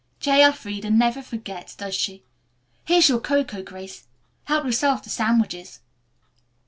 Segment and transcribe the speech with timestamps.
[0.19, 0.41] "J.
[0.43, 2.23] Elfreda never forgets, does she?
[2.85, 4.07] Here's your cocoa, Grace.
[4.45, 5.81] Help yourself to sandwiches."